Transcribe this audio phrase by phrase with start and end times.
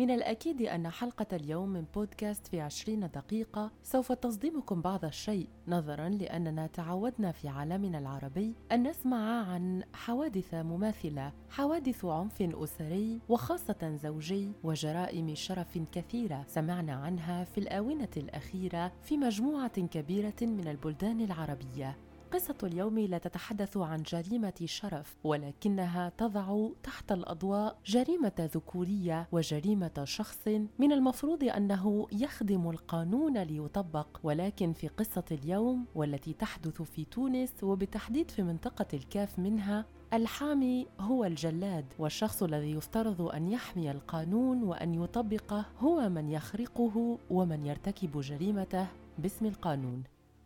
[0.00, 6.08] من الأكيد أن حلقة اليوم من بودكاست في عشرين دقيقة سوف تصدمكم بعض الشيء نظرا
[6.08, 14.52] لأننا تعودنا في عالمنا العربي أن نسمع عن حوادث مماثلة حوادث عنف أسري وخاصة زوجي
[14.64, 21.96] وجرائم شرف كثيرة سمعنا عنها في الآونة الأخيرة في مجموعة كبيرة من البلدان العربية.
[22.32, 30.48] قصة اليوم لا تتحدث عن جريمة شرف ولكنها تضع تحت الأضواء جريمة ذكورية وجريمة شخص.
[30.78, 38.30] من المفروض أنه يخدم القانون ليطبق ولكن في قصة اليوم والتي تحدث في تونس وبالتحديد
[38.30, 45.64] في منطقة الكاف منها الحامي هو الجلاد والشخص الذي يفترض أن يحمي القانون وأن يطبقه
[45.80, 48.86] هو من يخرقه ومن يرتكب جريمته
[49.18, 50.02] باسم القانون.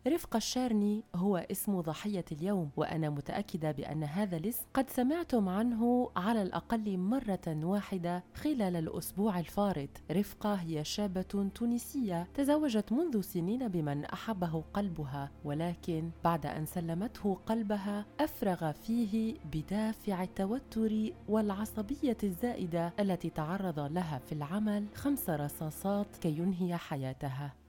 [0.09, 6.43] رفقة الشارني هو اسم ضحية اليوم وأنا متأكدة بأن هذا الاسم قد سمعتم عنه على
[6.43, 9.89] الأقل مرة واحدة خلال الأسبوع الفارط.
[10.11, 18.07] رفقة هي شابة تونسية تزوجت منذ سنين بمن أحبه قلبها ولكن بعد أن سلمته قلبها
[18.21, 26.77] أفرغ فيه بدافع التوتر والعصبية الزائدة التي تعرض لها في العمل خمس رصاصات كي ينهي
[26.77, 27.64] حياتها.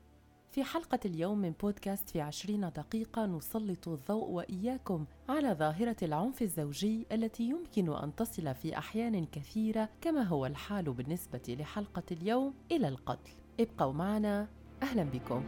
[0.52, 7.06] في حلقة اليوم من بودكاست في عشرين دقيقة نسلط الضوء وإياكم على ظاهرة العنف الزوجي
[7.12, 13.32] التي يمكن أن تصل في أحيان كثيرة كما هو الحال بالنسبة لحلقة اليوم إلى القتل.
[13.60, 14.48] ابقوا معنا.
[14.84, 15.44] أهلا بكم.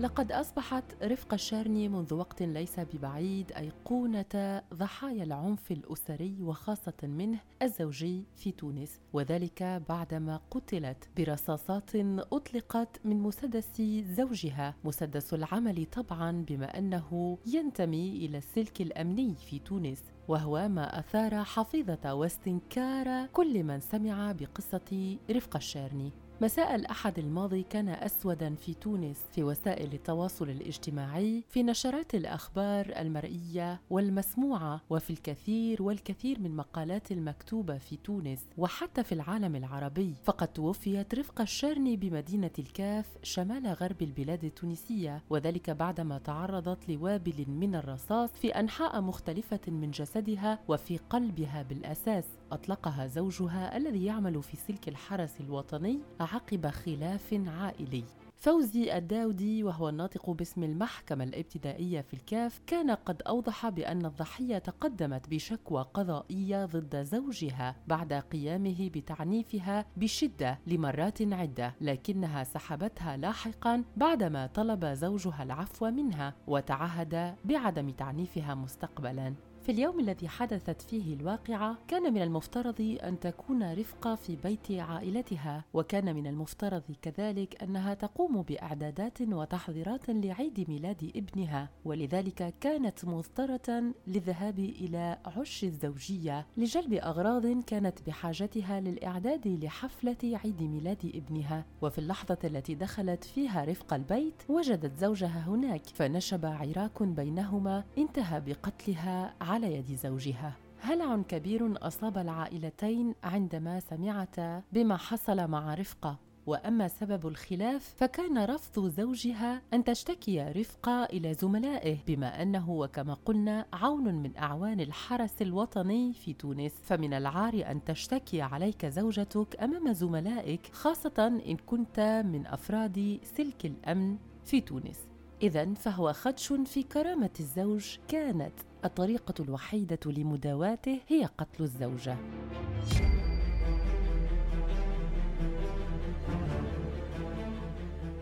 [0.00, 8.24] لقد أصبحت رفقة الشارني منذ وقت ليس ببعيد أيقونة ضحايا العنف الأسري وخاصة منه الزوجي
[8.36, 11.90] في تونس وذلك بعدما قتلت برصاصات
[12.32, 13.82] أطلقت من مسدس
[14.16, 14.74] زوجها.
[14.84, 22.14] مسدس العمل طبعا بما أنه ينتمي إلى السلك الأمني في تونس وهو ما أثار حفيظة
[22.14, 26.12] واستنكار كل من سمع بقصة رفقة الشارني
[26.42, 33.80] مساء الأحد الماضي كان أسودا في تونس في وسائل التواصل الاجتماعي في نشرات الأخبار المرئية
[33.90, 40.14] والمسموعة وفي الكثير والكثير من مقالات المكتوبة في تونس وحتى في العالم العربي.
[40.24, 47.74] فقد توفيت رفقة الشرني بمدينة الكاف شمال غرب البلاد التونسية وذلك بعدما تعرضت لوابل من
[47.74, 52.24] الرصاص في أنحاء مختلفة من جسدها وفي قلبها بالأساس.
[52.52, 58.04] أطلقها زوجها الذي يعمل في سلك الحرس الوطني عقب خلاف عائلي.
[58.40, 65.28] فوزي الداودي وهو الناطق باسم المحكمة الابتدائية في الكاف كان قد أوضح بأن الضحية تقدمت
[65.28, 74.86] بشكوى قضائية ضد زوجها بعد قيامه بتعنيفها بشدة لمرات عدة لكنها سحبتها لاحقا بعدما طلب
[74.86, 79.34] زوجها العفو منها وتعهد بعدم تعنيفها مستقبلا.
[79.70, 85.64] في اليوم الذي حدثت فيه الواقعة كان من المفترض أن تكون رفقة في بيت عائلتها
[85.74, 94.58] وكان من المفترض كذلك أنها تقوم بإعدادات وتحضيرات لعيد ميلاد ابنها ولذلك كانت مضطرة للذهاب
[94.58, 101.64] إلى عش الزوجية لجلب أغراض كانت بحاجتها للإعداد لحفلة عيد ميلاد ابنها.
[101.82, 109.34] وفي اللحظة التي دخلت فيها رفقة البيت وجدت زوجها هناك فنشب عراك بينهما انتهى بقتلها
[109.64, 110.52] يد زوجها.
[110.80, 116.18] هلع كبير أصاب العائلتين عندما سمعتا بما حصل مع رفقة.
[116.46, 123.66] وأما سبب الخلاف فكان رفض زوجها أن تشتكي رفقة إلى زملائه بما أنه وكما قلنا
[123.72, 126.72] عون من أعوان الحرس الوطني في تونس.
[126.84, 134.16] فمن العار أن تشتكي عليك زوجتك أمام زملائك خاصة إن كنت من أفراد سلك الأمن
[134.44, 134.98] في تونس.
[135.42, 138.52] اذا فهو خدش في كرامة الزوج كانت
[138.84, 142.16] الطريقة الوحيدة لمداواته هي قتل الزوجة.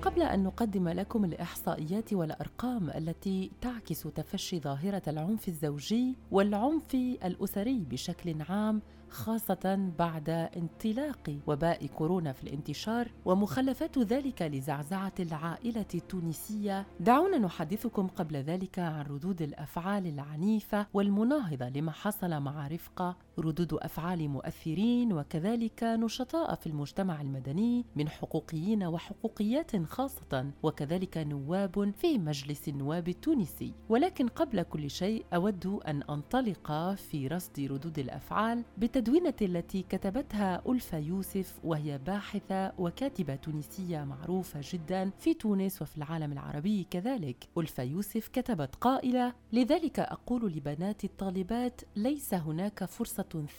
[0.02, 8.42] قبل أن نقدم لكم الإحصائيات والأرقام التي تعكس تفشي ظاهرة العنف الزوجي والعنف الأسري بشكل
[8.48, 16.86] عام خاصة بعد انطلاق وباء كورونا في الانتشار ومخلفات ذلك لزعزعة العائلة التونسية.
[17.00, 24.28] دعونا نحدثكم قبل ذلك عن ردود الأفعال العنيفة والمناهضة لما حصل مع رفقة ردود أفعال
[24.28, 33.08] مؤثرين وكذلك نشطاء في المجتمع المدني من حقوقيين وحقوقيات خاصة وكذلك نواب في مجلس النواب
[33.08, 33.72] التونسي.
[33.88, 40.62] ولكن قبل كل شيء أود أن أنطلق في رصد ردود الأفعال بت التدوينة التي كتبتها
[40.68, 47.48] ألفا يوسف وهي باحثة وكاتبة تونسية معروفة جدا في تونس وفي العالم العربي كذلك.
[47.58, 52.84] ألفا يوسف كتبت قائلة لذلك أقول لبنات الطالبات ليس هناك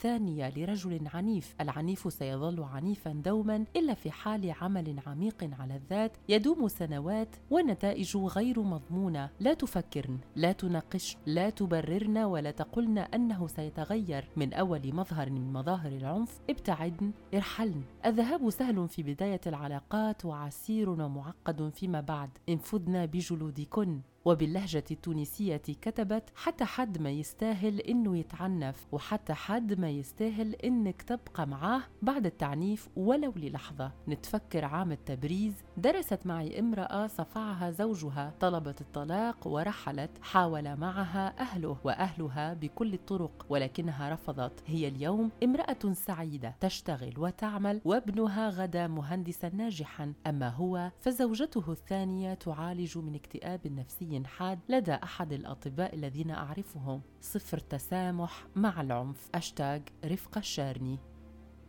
[0.01, 1.55] ثانية لرجل عنيف.
[1.61, 8.59] العنيف سيظل عنيفا دوما إلا في حال عمل عميق على الذات يدوم سنوات ونتائج غير
[8.59, 9.29] مضمونة.
[9.39, 14.29] لا تفكرن لا تناقشن لا تبررن ولا تقولن أنه سيتغير.
[14.37, 17.83] من أول مظهر من مظاهر العنف ابتعدن ارحلن.
[18.05, 22.29] الذهاب سهل في بداية العلاقات وعسير ومعقد فيما بعد.
[22.49, 24.01] انفذن بجلودكن.
[24.29, 31.47] وباللهجة التونسية كتبت حتى حد ما يستاهل إنه يتعنف وحتى حد ما يستاهل إنك تبقى
[31.47, 33.91] معاه بعد التعنيف ولو للحظة.
[34.07, 35.53] نتفكر عام التبريز.
[35.77, 38.33] درست معي امرأة صفعها زوجها.
[38.39, 40.11] طلبت الطلاق ورحلت.
[40.21, 44.63] حاول معها أهله وأهلها بكل الطرق ولكنها رفضت.
[44.65, 50.13] هي اليوم امرأة سعيدة تشتغل وتعمل وابنها غدا مهندسا ناجحا.
[50.27, 54.18] أما هو فزوجته الثانية تعالج من اكتئاب نفسي.
[54.25, 57.01] حاد لدى أحد الأطباء الذين أعرفهم.
[57.21, 59.29] صفر تسامح مع العنف.
[59.35, 60.99] أشتاج رفقة الشارني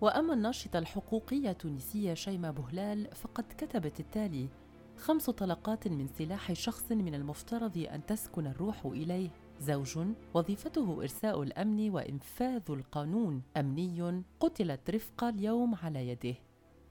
[0.00, 4.48] وأما الناشطة الحقوقية التونسية شيماء بهلال فقد كتبت التالي
[4.96, 9.30] خمس طلقات من سلاح شخص من المفترض أن تسكن الروح إليه.
[9.60, 9.98] زوج
[10.34, 13.42] وظيفته إرساء الأمن وإنفاذ القانون.
[13.56, 16.34] أمني قتلت رفقة اليوم على يده.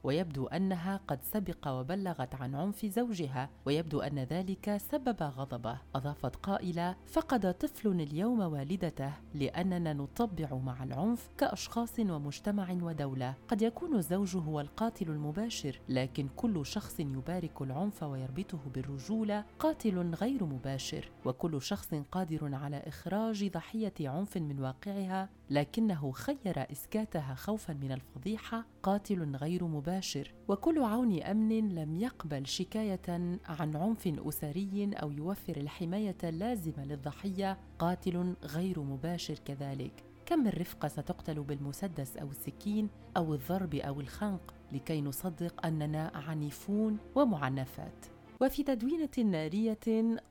[0.04, 5.78] ويبدو أنها قد سبق وبلغت عن عنف زوجها ويبدو أن ذلك سبب غضبه.
[5.96, 13.34] أضافت قائلة فقد طفل اليوم والدته لأننا نطبع مع العنف كأشخاص ومجتمع ودولة.
[13.48, 20.44] قد يكون الزوج هو القاتل المباشر لكن كل شخص يبارك العنف ويربطه بالرجولة قاتل غير
[20.44, 21.12] مباشر.
[21.26, 28.66] وكل شخص قادر على إخراج ضحية عنف من واقعها لكنه خير إسكاتها خوفا من الفضيحة
[28.84, 30.34] قاتل غير مباشر.
[30.48, 38.36] وكل عون أمن لم يقبل شكاية عن عنف أسري أو يوفر الحماية اللازمة للضحية قاتل
[38.44, 40.04] غير مباشر كذلك.
[40.26, 46.98] كم من رفقه ستقتل بالمسدس أو السكين أو الضرب أو الخنق؟ لكي نصدق أننا عنيفون
[47.16, 48.06] ومعنفات.
[48.42, 49.78] وفي تدوينة نارية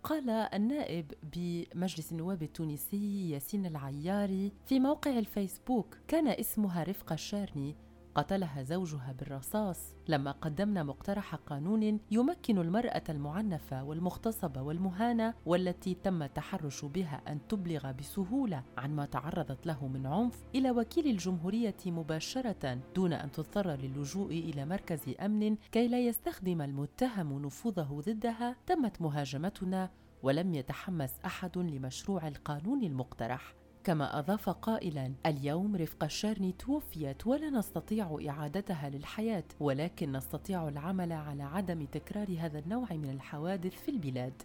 [0.03, 7.75] قال النائب بمجلس النواب التونسي ياسين العياري في موقع الفيسبوك كان اسمها رفقة الشارني
[8.19, 9.95] قتلها زوجها بالرصاص.
[10.09, 17.93] لما قدمنا مقترح قانون يمكن المرأة المعنفة والمغتصبة والمهانة والتي تم التحرش بها أن تبلغ
[17.93, 24.31] بسهولة عن ما تعرضت له من عنف إلى وكيل الجمهورية مباشرة دون أن تضطر للجوء
[24.31, 28.57] إلى مركز أمن كي لا يستخدم المتهم نفوذه ضدها.
[28.67, 29.91] تمت مهاجمتنا
[30.23, 33.55] ولم يتحمس أحد لمشروع القانون المقترح.
[33.85, 41.43] كما أضاف قائلا اليوم رفقة الشارني توفيت ولا نستطيع إعادتها للحياة ولكن نستطيع العمل على
[41.43, 44.43] عدم تكرار هذا النوع من الحوادث في البلاد.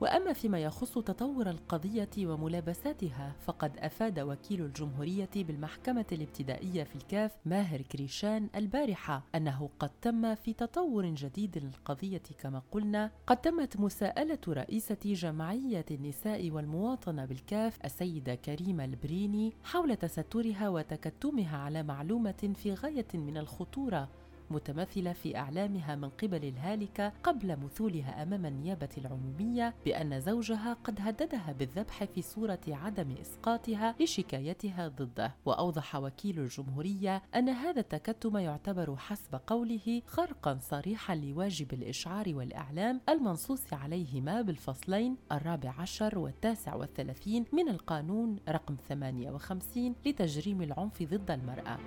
[0.00, 7.82] وأما فيما يخص تطور القضية وملابساتها فقد أفاد وكيل الجمهورية بالمحكمة الابتدائية في الكاف ماهر
[7.82, 14.98] كريشان البارحة أنه قد تم في تطور جديد للقضية كما قلنا قد تمت مساءلة رئيسة
[15.04, 23.36] جمعية النساء والمواطنة بالكاف السيدة كريمة البريني حول تسترها وتكتمها على معلومة في غاية من
[23.36, 24.08] الخطورة.
[24.50, 31.54] متمثلة في إعلامها من قبل الهالكة قبل مثولها أمام النيابة العمومية بأن زوجها قد هددها
[31.58, 39.40] بالذبح في صورة عدم إسقاطها لشكايتها ضده وأوضح وكيل الجمهورية أن هذا التكتم يعتبر حسب
[39.46, 48.36] قوله خرقا صريحا لواجب الإشعار والإعلام المنصوص عليهما بالفصلين الرابع عشر والتاسع والثلاثين من القانون
[48.48, 51.78] رقم 58 لتجريم العنف ضد المرأة.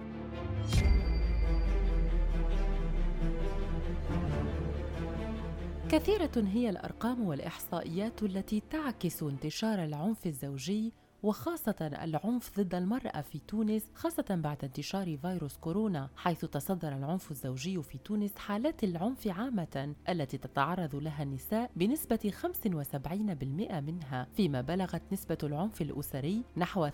[5.91, 10.93] كثيرة هي الأرقام والإحصائيات التي تعكس انتشار العنف الزوجي
[11.23, 17.83] وخاصة العنف ضد المرأة في تونس خاصة بعد انتشار فيروس كورونا حيث تصدر العنف الزوجي
[17.83, 25.37] في تونس حالات العنف عامة التي تتعرض لها النساء بنسبة 75% منها فيما بلغت نسبة
[25.43, 26.91] العنف الأسري نحو 18%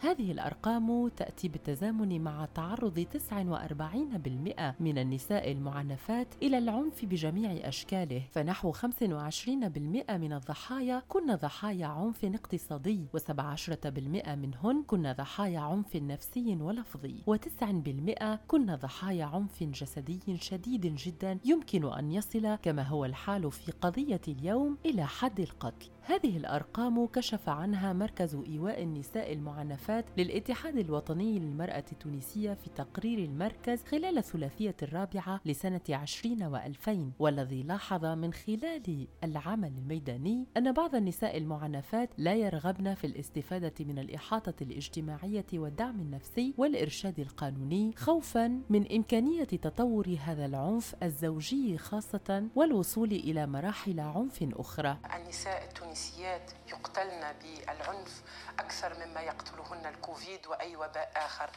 [0.00, 8.72] هذه الأرقام تأتي بالتزامن مع تعرض 49% من النساء المعنفات إلى العنف بجميع أشكاله فنحو
[8.72, 8.78] 25%
[10.10, 18.24] من الضحايا كن ضحايا عنف اقتصادي اقتصادي و17% منهن كن ضحايا عنف نفسي ولفظي و9%
[18.48, 24.78] كن ضحايا عنف جسدي شديد جدا يمكن أن يصل كما هو الحال في قضية اليوم
[24.86, 25.93] إلى حد القتل.
[26.06, 33.82] هذه الأرقام كشف عنها مركز إيواء النساء المعنفات للاتحاد الوطني للمرأة التونسية في تقرير المركز
[33.84, 41.36] خلال الثلاثية الرابعة لسنة 20 و2000 والذي لاحظ من خلال العمل الميداني أن بعض النساء
[41.36, 49.44] المعنفات لا يرغبن في الاستفادة من الإحاطة الاجتماعية والدعم النفسي والإرشاد القانوني خوفا من إمكانية
[49.44, 54.98] تطور هذا العنف الزوجي خاصة والوصول إلى مراحل عنف أخرى.
[55.16, 58.22] النساء التونسيات يقتلن بالعنف
[58.58, 61.50] أكثر مما يقتلهن الكوفيد وأي وباء آخر.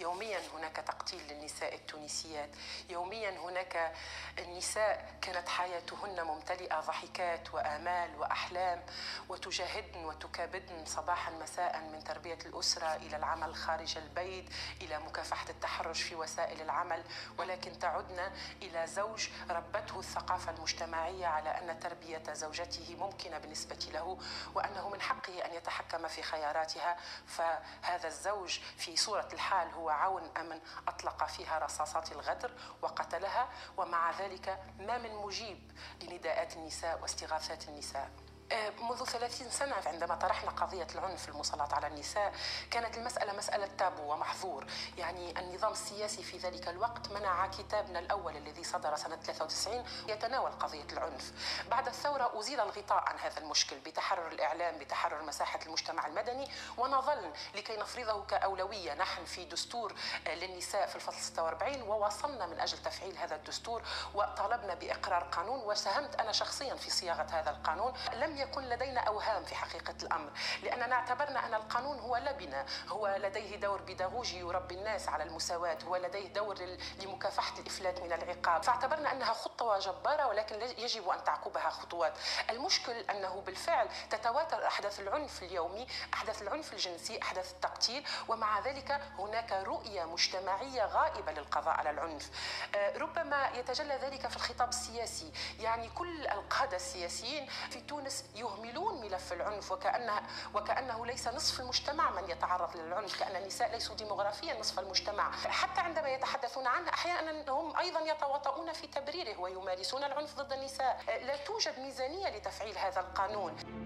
[0.00, 2.50] يوميا هناك تقتيل للنساء التونسيات.
[2.90, 3.92] يوميا هناك
[4.38, 8.82] النساء كانت حياتهن ممتلئة ضحكات وآمال وأحلام
[9.28, 14.50] وتجاهدن وتكابدن صباحا مساء من تربية الأسرة إلى العمل خارج البيت
[14.82, 17.04] إلى مكافحة التحرش في وسائل العمل.
[17.38, 18.30] ولكن تعدن
[18.62, 24.18] إلى زوج ربته الثقافة المجتمعية على أن تربية زوجته ممكنة بالنسبة له
[24.54, 30.60] وأنه من حقه أن يتحكم في خياراتها فهذا الزوج في صورة الحال هو عون أمن
[30.88, 32.50] أطلق فيها رصاصات الغدر
[32.82, 38.10] وقتلها ومع ذلك ما من مجيب لنداءات النساء واستغاثات النساء.
[38.52, 42.32] منذ 30 سنة عندما طرحنا قضية العنف المسلط على النساء
[42.70, 44.66] كانت المسألة مسألة تابو ومحظور.
[44.98, 50.86] يعني النظام السياسي في ذلك الوقت منع كتابنا الأول الذي صدر سنة 93 يتناول قضية
[50.92, 51.32] العنف.
[51.70, 57.76] بعد الثورة أزيل الغطاء عن هذا المشكل بتحرر الإعلام بتحرر مساحة المجتمع المدني ونظل لكي
[57.76, 58.94] نفرضه كأولوية.
[58.94, 59.94] نحن في دستور
[60.26, 63.82] آه، للنساء في الفصل 46 وواصلنا من أجل تفعيل هذا الدستور
[64.14, 65.60] وطالبنا بإقرار قانون.
[65.60, 67.92] وساهمت أنا شخصيا في صياغة هذا القانون.
[68.12, 70.30] لم يكن لدينا أوهام في حقيقة الأمر
[70.62, 75.96] لأننا اعتبرنا أن القانون هو لبنة هو لديه دور بيداغوجي يربي الناس على المساواة هو
[75.96, 76.54] لديه دور
[77.02, 78.62] لمكافحة الإفلات من العقاب.
[78.62, 82.12] فاعتبرنا أنها خطوة جبارة ولكن يجب أن تعقبها خطوات.
[82.50, 89.52] المشكل أنه بالفعل تتواتر أحداث العنف اليومي أحداث العنف الجنسي أحداث التقتيل ومع ذلك هناك
[89.52, 92.30] رؤية مجتمعية غائبة للقضاء على العنف.
[92.74, 95.32] آه، ربما يتجلى ذلك في الخطاب السياسي.
[95.60, 100.22] يعني كل القادة السياسيين في تونس يهملون ملف العنف وكأنه,
[100.54, 105.32] وكأنه ليس نصف المجتمع من يتعرض للعنف كأن النساء ليسوا ديموغرافيا نصف المجتمع.
[105.32, 111.04] حتى عندما يتحدثون عنه أحيانا هم أيضا يتواطؤون في تبريره ويمارسون العنف ضد النساء.
[111.06, 113.83] لا توجد ميزانية لتفعيل هذا القانون.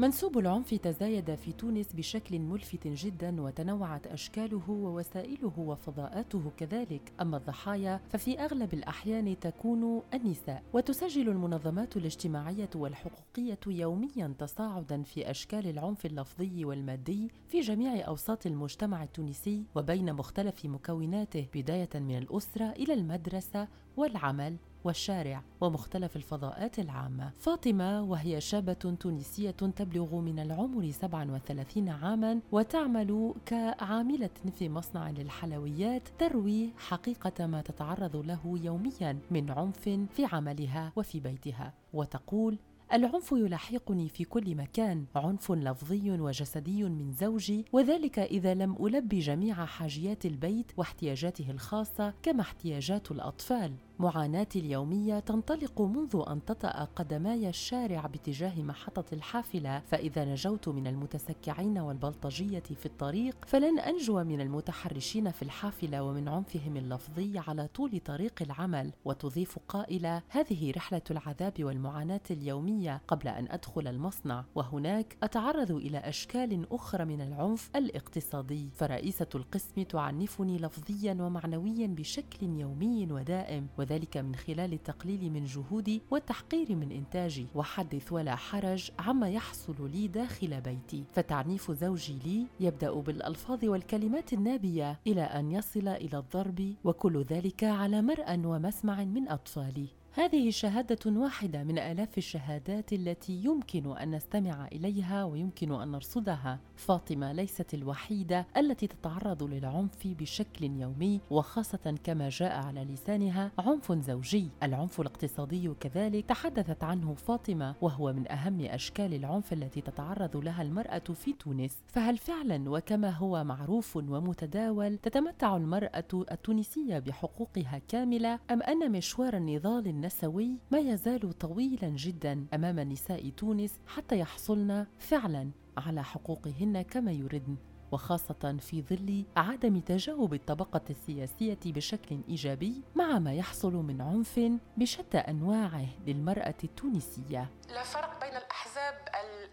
[0.00, 7.12] منسوب العنف تزايد في تونس بشكل ملفت جدا وتنوعت أشكاله ووسائله وفضاءاته كذلك.
[7.20, 10.62] أما الضحايا ففي أغلب الأحيان تكون النساء.
[10.72, 19.02] وتسجل المنظمات الاجتماعية والحقوقية يوميا تصاعدا في أشكال العنف اللفظي والمادي في جميع أوساط المجتمع
[19.02, 24.56] التونسي وبين مختلف مكوناته بداية من الأسرة إلى المدرسة والعمل.
[24.84, 27.32] والشارع ومختلف الفضاءات العامة.
[27.38, 36.70] فاطمة وهي شابة تونسية تبلغ من العمر 37 عاما وتعمل كعاملة في مصنع للحلويات تروي
[36.78, 41.72] حقيقة ما تتعرض له يوميا من عنف في عملها وفي بيتها.
[41.92, 42.58] وتقول
[42.92, 45.04] العنف يلاحقني في كل مكان.
[45.14, 52.40] عنف لفظي وجسدي من زوجي وذلك إذا لم ألبي جميع حاجيات البيت واحتياجاته الخاصة كما
[52.40, 53.72] احتياجات الأطفال.
[54.00, 61.78] معاناتي اليومية تنطلق منذ أن تطأ قدماي الشارع باتجاه محطة الحافلة فإذا نجوت من المتسكعين
[61.78, 68.42] والبلطجية في الطريق فلن أنجو من المتحرشين في الحافلة ومن عنفهم اللفظي على طول طريق
[68.42, 68.92] العمل.
[69.04, 76.66] وتضيف قائلة هذه رحلة العذاب والمعاناة اليومية قبل أن أدخل المصنع وهناك أتعرض إلى أشكال
[76.72, 78.70] أخرى من العنف الاقتصادي.
[78.76, 86.74] فرئيسة القسم تعنفني لفظيا ومعنويا بشكل يومي ودائم وذلك من خلال التقليل من جهودي والتحقير
[86.76, 91.04] من إنتاجي وحدث ولا حرج عما يحصل لي داخل بيتي.
[91.12, 98.02] فتعنيف زوجي لي يبدأ بالألفاظ والكلمات النابية إلى أن يصل إلى الضرب وكل ذلك على
[98.02, 99.86] مرأى ومسمع من أطفالي.
[100.12, 106.58] هذه شهادة واحدة من آلاف الشهادات التي يمكن أن نستمع إليها ويمكن أن نرصدها.
[106.76, 114.48] فاطمة ليست الوحيدة التي تتعرض للعنف بشكل يومي وخاصة كما جاء على لسانها عنف زوجي.
[114.62, 120.98] العنف الاقتصادي كذلك تحدثت عنه فاطمة وهو من أهم أشكال العنف التي تتعرض لها المرأة
[120.98, 121.78] في تونس.
[121.86, 129.99] فهل فعلا وكما هو معروف ومتداول تتمتع المرأة التونسية بحقوقها كاملة أم أن مشوار النضال
[130.00, 137.56] النسوي ما يزال طويلا جدا أمام نساء تونس حتى يحصلن فعلا على حقوقهن كما يردن
[137.92, 144.40] وخاصة في ظل عدم تجاوب الطبقة السياسية بشكل إيجابي مع ما يحصل من عنف
[144.76, 147.50] بشتى أنواعه للمرأة التونسية.
[147.68, 148.94] لا فرق بين الأحزاب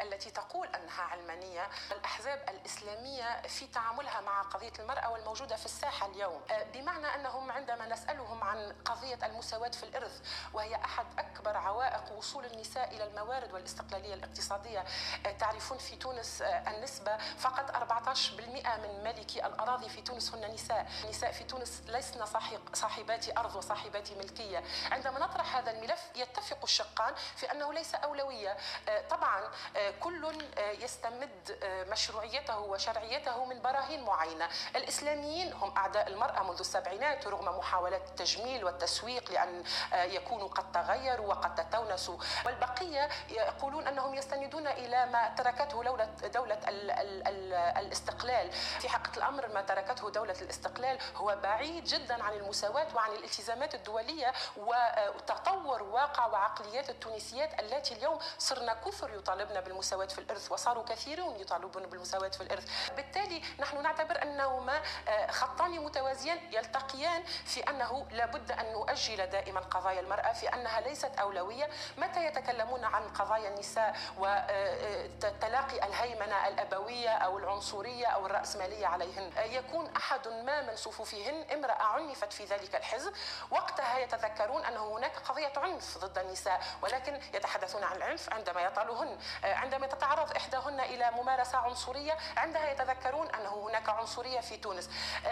[0.02, 6.42] التي تقول أنها علمانية والأحزاب الإسلامية في تعاملها مع قضية المرأة والموجودة في الساحة اليوم.
[6.52, 10.22] آه، بمعنى أنهم عندما نسألهم عن قضية المساواة في الإرث
[10.54, 14.80] وهي أحد أكبر عوائق وصول النساء إلى الموارد والاستقلالية الاقتصادية
[15.26, 20.88] آه، تعرفون في تونس آه، النسبة فقط 14% من مالكي الأراضي في تونس هن نساء.
[21.04, 22.26] النساء في تونس لسن
[22.74, 24.64] صاحبات أرض وصاحبات ملكية.
[24.92, 28.58] عندما نطرح هذا الملف يتفق الشقان في أنه ليس أولوية.
[29.10, 29.44] طبعا
[30.00, 31.58] كل يستمد
[31.90, 34.50] مشروعيته وشرعيته من براهين معينة.
[34.76, 41.56] الإسلاميين هم أعداء المرأة منذ السبعينات رغم محاولات التجميل والتسويق لأن يكونوا قد تغيروا وقد
[41.56, 42.18] تتونسوا.
[42.46, 47.92] والبقية يقولون أنهم يستندون إلى ما تركته دولة, دولة ال ال ال
[48.24, 48.52] الاستقلال.
[48.82, 54.34] في حقيقة الأمر ما تركته دولة الاستقلال هو بعيد جدا عن المساواة وعن الالتزامات الدولية
[54.58, 61.84] وتطور واقع وعقليات التونسيات التي اليوم صرنا كثر يطالبن بالمساواة في الإرث وصاروا كثيرون يطالبون
[61.86, 62.92] بالمساواة في الإرث.
[62.96, 70.00] بالتالي نحن نعتبر أنهما آه، خطان متوازيان يلتقيان في أنه لابد أن نؤجل دائما قضايا
[70.00, 71.70] المرأة في أنها ليست أولوية.
[71.98, 79.32] متى يتكلمون عن قضايا النساء وتلاقي آه، الهيمنة الأبوية أو العنصرية أو الرأسمالية عليهن.
[79.38, 83.14] آه، يكون أحد ما من صفوفهن امرأة عنفت في ذلك الحزب.
[83.52, 89.18] وقتها يتذكرون أن هناك قضية عنف ضد النساء ولكن يتحدثون عن العنف عندما يطالهن.
[89.44, 94.90] عندما تتعرض إحداهن إلى ممارسة عنصرية عندها يتذكرون أنه هناك عنصرية في تونس.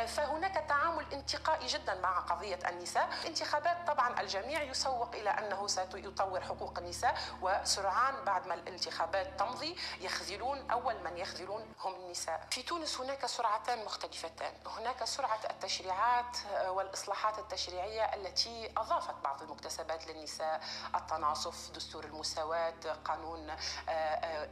[0.08, 3.10] فهناك تعامل انتقائي جدا مع قضية النساء.
[3.26, 10.72] انتخابات طبعا الجميع يسوق إلى أنه سيطور حقوق النساء وسرعان بعد ما الانتخابات تمضي يخذلون
[10.72, 12.42] أول من يخذلون هم النساء.
[12.52, 14.54] في تونس هناك سرعتان مختلفتان.
[14.66, 20.62] هناك سرعة التشريعات والإصلاحات التشريعية التي أضافت بعض المكتسبات للنساء
[20.96, 22.74] التناصف دستور المساواة
[23.06, 23.56] قانون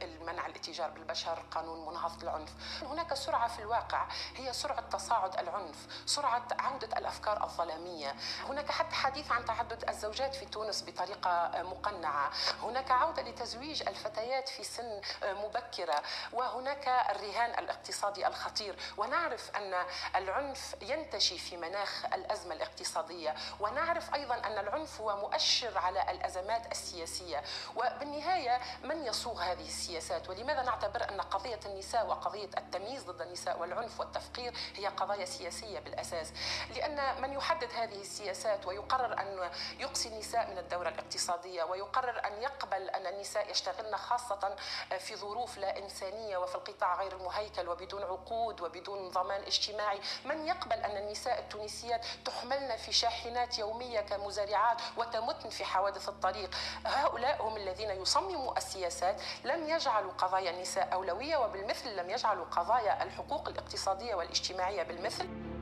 [0.02, 2.50] المنع الاتجار بالبشر قانون مناهضة العنف.
[2.82, 8.16] هناك سرعة في الواقع هي سرعة تصاعد العنف سرعة عودة الأفكار الظلامية.
[8.48, 12.30] هناك حتى حديث عن تعدد الزوجات في تونس بطريقة مقنعة.
[12.62, 16.02] هناك عودة لتزويج الفتيات في سن مبكرة.
[16.32, 17.93] وهناك الرهان الإقتصادي
[18.26, 18.76] الخطير.
[18.96, 19.74] ونعرف أن
[20.16, 23.34] العنف ينتشي في مناخ الأزمة الاقتصادية.
[23.60, 27.42] ونعرف أيضا أن العنف هو مؤشر على الأزمات السياسية.
[27.76, 34.00] وبالنهاية من يصوغ هذه السياسات؟ ولماذا نعتبر أن قضية النساء وقضية التمييز ضد النساء والعنف
[34.00, 36.32] والتفقير هي قضايا سياسية بالأساس؟
[36.76, 42.90] لأن من يحدد هذه السياسات ويقرر أن يقصي النساء من الدورة الاقتصادية ويقرر أن يقبل
[42.90, 44.56] أن النساء يشتغلن خاصة
[44.98, 50.00] في ظروف لا إنسانية وفي القطاع غير المهيكل وبدون عقود وبدون ضمان اجتماعي.
[50.24, 56.50] من يقبل أن النساء التونسيات تحملن في شاحنات يومية كمزارعات وتمتن في حوادث الطريق؟
[56.86, 59.20] هؤلاء هم الذين يصمموا السياسات.
[59.44, 65.53] لم يجعلوا قضايا النساء أولوية وبالمثل لم يجعلوا قضايا الحقوق الاقتصادية والاجتماعية بالمثل.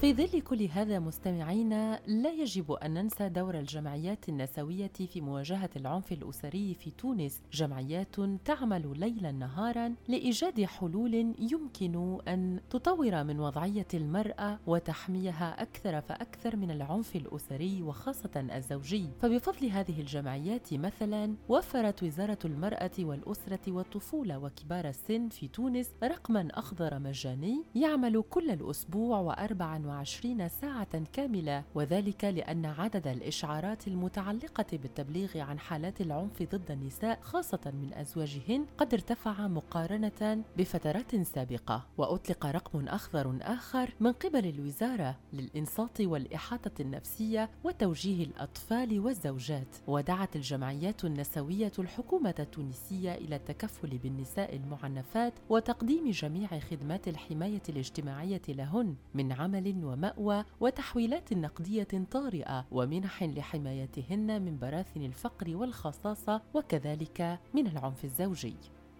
[0.00, 6.12] في ظل كل هذا مستمعينا لا يجب أن ننسى دور الجمعيات النسوية في مواجهة العنف
[6.12, 7.42] الأسري في تونس.
[7.52, 16.56] جمعيات تعمل ليلا نهارا لإيجاد حلول يمكن أن تطور من وضعية المرأة وتحميها أكثر فأكثر
[16.56, 19.08] من العنف الأسري وخاصة الزوجي.
[19.20, 26.98] فبفضل هذه الجمعيات مثلا وفرت وزارة المرأة والأسرة والطفولة وكبار السن في تونس رقما أخضر
[26.98, 35.58] مجاني يعمل كل الأسبوع واربعا وعشرين ساعة كاملة وذلك لأن عدد الإشعارات المتعلقة بالتبليغ عن
[35.58, 41.86] حالات العنف ضد النساء خاصة من أزواجهن قد ارتفع مقارنة بفترات سابقة.
[41.98, 49.76] وأطلق رقم أخضر آخر من قبل الوزارة للإنصات والإحاطة النفسية وتوجيه الأطفال والزوجات.
[49.86, 58.94] ودعت الجمعيات النسوية الحكومة التونسية إلى التكفل بالنساء المعنفات وتقديم جميع خدمات الحماية الاجتماعية لهن
[59.14, 68.04] من عمل ومأوى وتحويلات نقدية طارئة ومنح لحمايتهن من براثن الفقر والخصاصة وكذلك من العنف
[68.04, 68.56] الزوجي.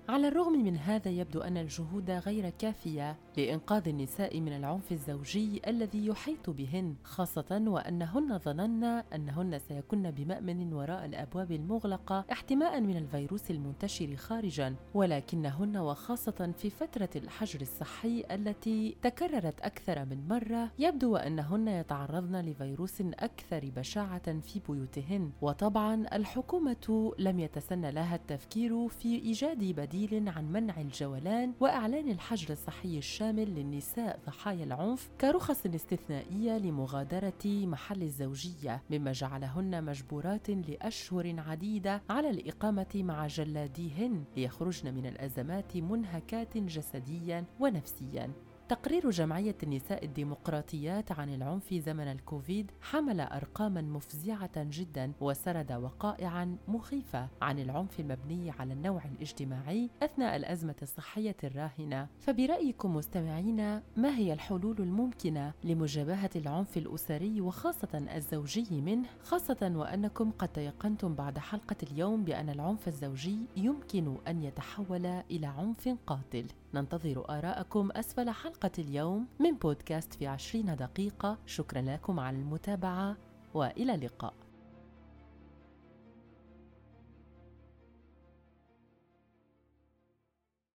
[0.09, 6.07] على الرغم من هذا يبدو أن الجهود غير كافية لإنقاذ النساء من العنف الزوجي الذي
[6.07, 14.16] يحيط بهن خاصة وأنهن ظنن أنهن سيكن بمأمن وراء الأبواب المغلقة احتماء من الفيروس المنتشر
[14.16, 22.40] خارجا ولكنهن وخاصة في فترة الحجر الصحي التي تكررت أكثر من مرة يبدو أنهن يتعرضن
[22.40, 29.62] لفيروس أكثر بشاعة في بيوتهن وطبعا الحكومة لم يتسنى لها التفكير في إيجاد
[29.97, 38.03] بديل عن منع الجولان وإعلان الحجر الصحي الشامل للنساء ضحايا العنف كرخص استثنائية لمغادرة محل
[38.03, 47.45] الزوجية مما جعلهن مجبورات لأشهر عديدة على الإقامة مع جلاديهن ليخرجن من الأزمات منهكات جسديا
[47.61, 48.33] ونفسيا.
[48.69, 57.29] تقرير جمعية النساء الديمقراطيات عن العنف زمن الكوفيد حمل أرقاما مفزعة جدا وسرد وقائعا مخيفة
[57.43, 62.09] عن العنف المبني على النوع الاجتماعي أثناء الأزمة الصحية الراهنة.
[62.21, 70.49] فبرأيكم مستمعينا ما هي الحلول الممكنة لمجابهة العنف الأسري وخاصة الزوجي منه؟ خاصة وأنكم قد
[70.49, 76.47] تيقنتم بعد حلقة اليوم بأن العنف الزوجي يمكن أن يتحول إلى عنف قاتل.
[76.77, 81.39] ننتظر آراءكم أسفل حلقة اليوم من بودكاست في عشرين دقيقة.
[81.47, 83.17] شكرا لكم على المتابعة
[83.55, 84.46] وإلى اللقاء.